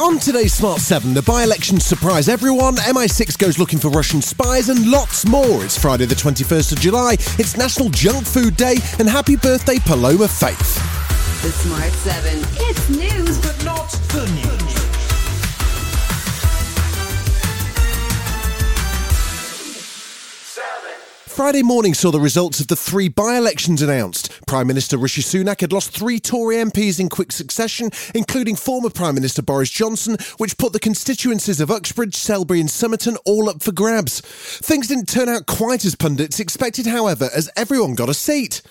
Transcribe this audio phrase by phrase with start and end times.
[0.00, 4.68] On today's Smart 7, the by elections surprise everyone, MI6 goes looking for Russian spies,
[4.68, 5.64] and lots more.
[5.64, 10.28] It's Friday, the 21st of July, it's National Junk Food Day, and happy birthday, Paloma
[10.28, 10.58] Faith.
[11.42, 12.38] The Smart 7.
[12.68, 14.41] It's news, but Not the news.
[21.42, 24.30] Friday morning saw the results of the three by elections announced.
[24.46, 29.16] Prime Minister Rishi Sunak had lost three Tory MPs in quick succession, including former Prime
[29.16, 33.72] Minister Boris Johnson, which put the constituencies of Uxbridge, Selby, and Somerton all up for
[33.72, 34.20] grabs.
[34.20, 38.62] Things didn't turn out quite as pundits expected, however, as everyone got a seat.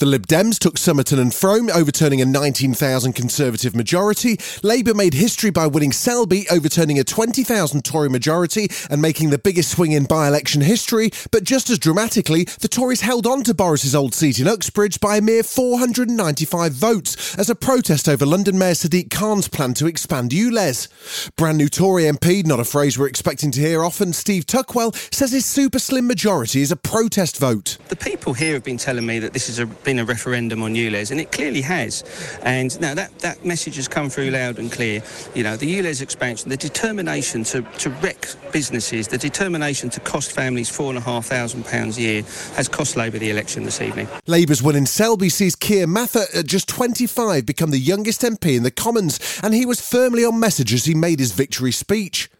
[0.00, 4.38] The Lib Dems took Somerton and Frome, overturning a 19,000 Conservative majority.
[4.62, 9.72] Labour made history by winning Selby, overturning a 20,000 Tory majority and making the biggest
[9.72, 11.10] swing in by election history.
[11.30, 15.18] But just as dramatically, the Tories held on to Boris's old seat in Uxbridge by
[15.18, 20.30] a mere 495 votes as a protest over London Mayor Sadiq Khan's plan to expand
[20.30, 21.36] ULEZ.
[21.36, 25.32] Brand new Tory MP, not a phrase we're expecting to hear often, Steve Tuckwell says
[25.32, 27.76] his super slim majority is a protest vote.
[27.88, 30.72] The people here have been telling me that this has a, been a referendum on
[30.72, 32.04] ULEZ, and it clearly has.
[32.44, 35.02] And now that, that message has come through loud and clear.
[35.34, 40.30] You know, the ULEZ expansion, the determination to, to wreck businesses, the determination to cost
[40.30, 42.22] families £4,500 a year
[42.54, 44.06] has cost Labour the election this evening.
[44.28, 48.62] Labour's win in Selby sees Keir Mather at just 25 become the youngest MP in
[48.62, 52.30] the Commons, and he was firmly on message as he made his victory speech.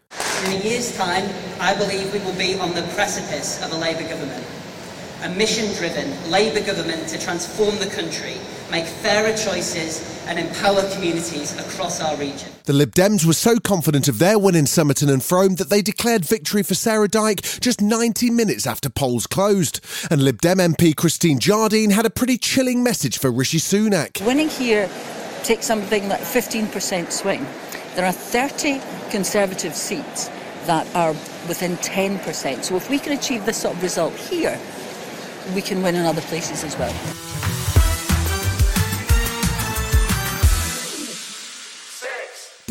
[0.45, 4.07] In a year's time, I believe we will be on the precipice of a Labour
[4.07, 4.45] government.
[5.23, 8.37] A mission driven Labour government to transform the country,
[8.71, 12.49] make fairer choices, and empower communities across our region.
[12.63, 15.83] The Lib Dems were so confident of their win in Somerton and Frome that they
[15.83, 19.79] declared victory for Sarah Dyke just 90 minutes after polls closed.
[20.09, 24.25] And Lib Dem MP Christine Jardine had a pretty chilling message for Rishi Sunak.
[24.25, 24.89] Winning here
[25.43, 27.45] takes something like 15% swing.
[27.95, 30.29] There are 30 Conservative seats
[30.67, 31.11] that are
[31.49, 32.63] within 10%.
[32.63, 34.57] So if we can achieve this sort of result here,
[35.53, 36.93] we can win in other places as well.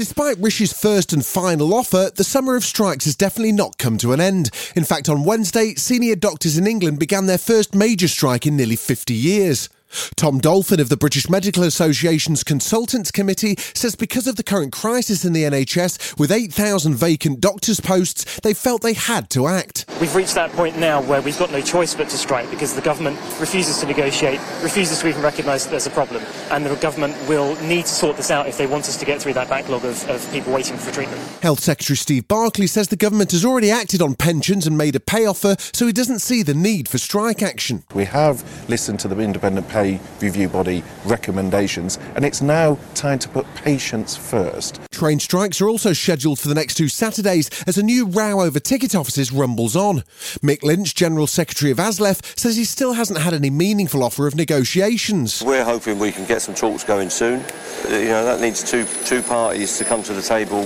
[0.00, 4.12] Despite Rishi's first and final offer, the summer of strikes has definitely not come to
[4.12, 4.48] an end.
[4.74, 8.76] In fact, on Wednesday, senior doctors in England began their first major strike in nearly
[8.76, 9.68] 50 years.
[10.16, 15.24] Tom Dolphin of the British Medical Association's Consultants Committee says because of the current crisis
[15.24, 19.84] in the NHS, with 8,000 vacant doctors' posts, they felt they had to act.
[20.00, 22.80] We've reached that point now where we've got no choice but to strike because the
[22.80, 27.16] government refuses to negotiate, refuses to even recognise that there's a problem, and the government
[27.28, 29.84] will need to sort this out if they want us to get through that backlog
[29.84, 31.20] of, of people waiting for treatment.
[31.42, 35.00] Health Secretary Steve Barclay says the government has already acted on pensions and made a
[35.00, 37.84] pay offer, so he doesn't see the need for strike action.
[37.94, 43.28] We have listened to the independent pay review body recommendations, and it's now time to
[43.28, 44.80] put patients first.
[44.90, 48.60] Train strikes are also scheduled for the next two Saturdays as a new row over
[48.60, 50.00] ticket offices rumbles on.
[50.42, 54.34] Mick Lynch, General Secretary of ASLEF, says he still hasn't had any meaningful offer of
[54.34, 55.42] negotiations.
[55.42, 57.40] We're hoping we can get some talks going soon.
[57.40, 60.62] Uh, You know, that needs two, two parties to come to the table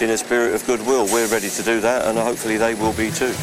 [0.00, 1.06] in a spirit of goodwill.
[1.06, 3.34] We're ready to do that, and hopefully they will be too.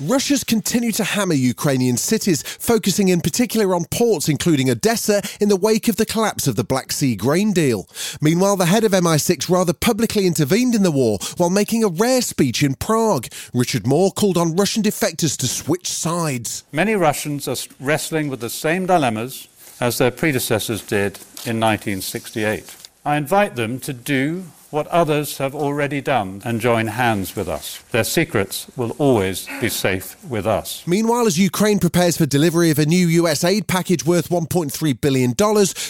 [0.00, 5.56] Russia's continue to hammer Ukrainian cities, focusing in particular on ports including Odessa in the
[5.56, 7.88] wake of the collapse of the Black Sea grain deal.
[8.20, 12.22] Meanwhile, the head of MI6 rather publicly intervened in the war while making a rare
[12.22, 13.28] speech in Prague.
[13.52, 16.64] Richard Moore called on Russian defectors to switch sides.
[16.72, 19.46] Many Russians are wrestling with the same dilemmas
[19.80, 22.76] as their predecessors did in 1968.
[23.04, 27.80] I invite them to do what others have already done and join hands with us.
[27.92, 30.84] Their secrets will always be safe with us.
[30.84, 35.34] Meanwhile, as Ukraine prepares for delivery of a new US aid package worth $1.3 billion,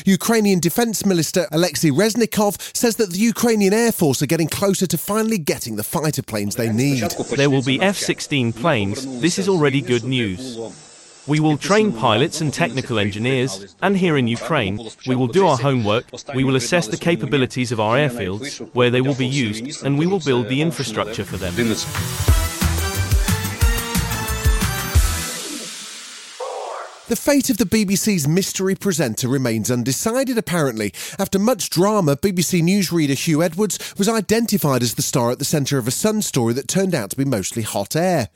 [0.05, 4.99] Ukrainian Defense Minister Alexei Reznikov says that the Ukrainian Air Force are getting closer to
[4.99, 7.11] finally getting the fighter planes they need.
[7.37, 9.21] There will be F 16 planes.
[9.21, 10.59] This is already good news.
[11.27, 15.57] We will train pilots and technical engineers, and here in Ukraine, we will do our
[15.57, 16.05] homework,
[16.35, 20.07] we will assess the capabilities of our airfields, where they will be used, and we
[20.07, 21.55] will build the infrastructure for them.
[27.15, 30.93] The fate of the BBC's mystery presenter remains undecided, apparently.
[31.17, 35.79] After much drama, BBC newsreader Huw Edwards was identified as the star at the centre
[35.79, 38.31] of a Sun story that turned out to be mostly hot air.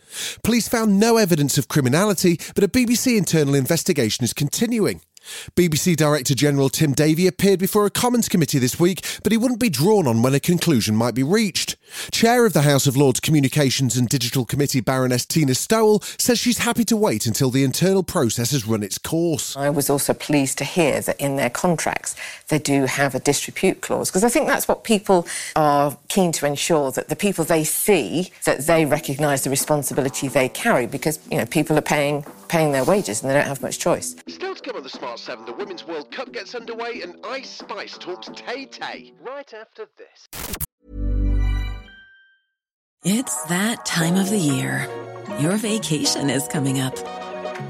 [0.44, 5.00] Police found no evidence of criminality, but a BBC internal investigation is continuing.
[5.56, 9.60] BBC Director General Tim Davie appeared before a Commons committee this week, but he wouldn't
[9.60, 11.76] be drawn on when a conclusion might be reached.
[12.10, 16.58] Chair of the House of Lords Communications and Digital Committee Baroness Tina Stowell says she's
[16.58, 19.56] happy to wait until the internal process has run its course.
[19.56, 22.14] I was also pleased to hear that in their contracts
[22.48, 25.26] they do have a disrepute clause because I think that's what people
[25.56, 30.48] are keen to ensure that the people they see that they recognise the responsibility they
[30.48, 33.78] carry because you know people are paying paying their wages and they don't have much
[33.78, 34.16] choice.
[34.26, 34.47] Still to come on
[34.90, 39.12] the Smart 7, the Women's World Cup gets underway and Ice Spice talks Tay Tay.
[39.20, 40.28] Right after this.
[43.04, 44.88] It's that time of the year.
[45.40, 46.96] Your vacation is coming up.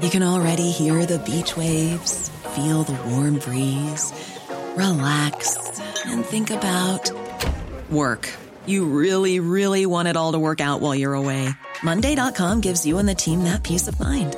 [0.01, 4.13] You can already hear the beach waves, feel the warm breeze,
[4.77, 5.57] relax,
[6.05, 7.11] and think about
[7.89, 8.29] work.
[8.65, 11.49] You really, really want it all to work out while you're away.
[11.83, 14.37] Monday.com gives you and the team that peace of mind.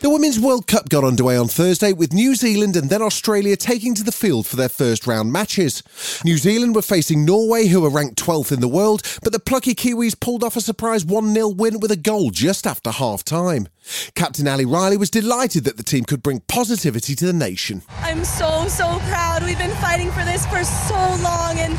[0.00, 3.94] The Women's World Cup got underway on Thursday with New Zealand and then Australia taking
[3.94, 5.82] to the field for their first round matches.
[6.24, 9.74] New Zealand were facing Norway, who are ranked 12th in the world, but the plucky
[9.74, 13.68] Kiwis pulled off a surprise 1 0 win with a goal just after half time.
[14.14, 17.82] Captain Ali Riley was delighted that the team could bring positivity to the nation.
[17.98, 19.42] I'm so, so proud.
[19.42, 21.78] We've been fighting for this for so long and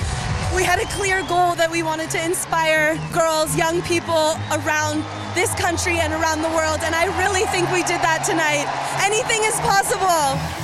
[0.55, 5.03] we had a clear goal that we wanted to inspire girls, young people around
[5.33, 6.79] this country and around the world.
[6.83, 8.67] And I really think we did that tonight.
[9.03, 10.60] Anything is possible.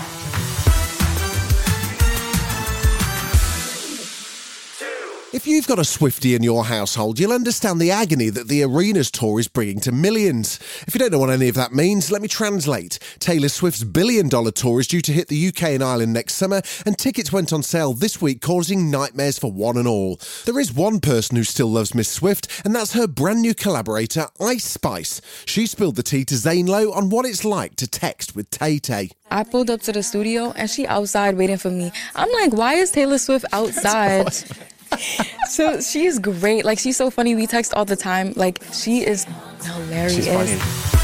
[5.38, 9.12] If you've got a Swifty in your household, you'll understand the agony that the Eras
[9.12, 10.60] tour is bringing to millions.
[10.88, 12.98] If you don't know what any of that means, let me translate.
[13.20, 16.64] Taylor Swift's billion dollar tour is due to hit the UK and Ireland next summer,
[16.88, 20.20] and tickets went on sale this week, causing nightmares for one and all.
[20.46, 24.30] There is one person who still loves Miss Swift, and that's her brand new collaborator,
[24.42, 25.22] Ice Spice.
[25.46, 28.80] She spilled the tea to Zane Lowe on what it's like to text with Tay
[28.80, 29.12] Tay.
[29.30, 31.92] I pulled up to the studio and she outside waiting for me.
[32.16, 34.34] I'm like, why is Taylor Swift outside?
[35.50, 36.66] so she's great.
[36.66, 37.36] Like she's so funny.
[37.36, 38.34] We text all the time.
[38.36, 39.26] Like she is
[39.64, 40.16] hilarious.
[40.16, 40.98] She's funny.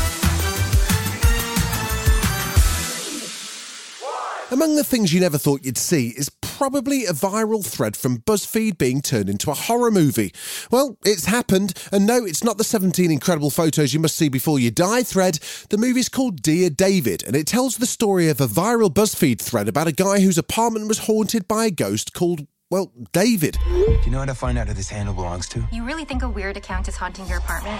[4.51, 8.77] Among the things you never thought you'd see is probably a viral thread from BuzzFeed
[8.77, 10.31] being turned into a horror movie.
[10.69, 14.59] Well, it's happened, and no, it's not the 17 incredible photos you must see before
[14.59, 15.39] you die thread.
[15.69, 19.67] The movie's called Dear David, and it tells the story of a viral BuzzFeed thread
[19.67, 23.59] about a guy whose apartment was haunted by a ghost called, well, David.
[23.67, 25.63] Do you know how to find out who this handle belongs to?
[25.71, 27.79] You really think a weird account is haunting your apartment?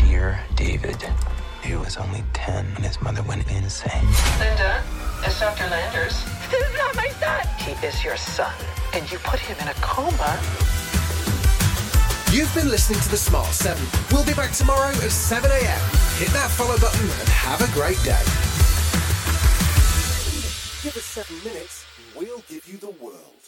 [0.00, 1.02] Dear David.
[1.62, 4.04] He was only 10 when his mother went insane.
[4.38, 4.82] Linda,
[5.24, 5.66] it's Dr.
[5.70, 6.22] Landers.
[6.50, 7.40] This is not my son.
[7.56, 8.52] He is your son,
[8.92, 10.38] and you put him in a coma.
[12.32, 13.82] You've been listening to The Smart 7.
[14.12, 15.80] We'll be back tomorrow at 7 a.m.
[16.18, 18.53] Hit that follow button and have a great day.
[20.84, 23.43] Give us seven minutes, and we'll give you the world.